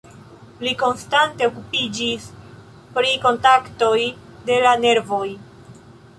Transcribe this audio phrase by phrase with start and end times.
[0.67, 2.25] Li konstante okupiĝis
[2.97, 3.93] pri kontaktoj
[4.51, 5.25] de la nervoj.